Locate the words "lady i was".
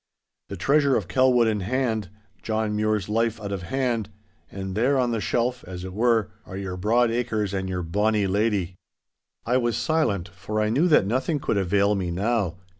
8.25-9.77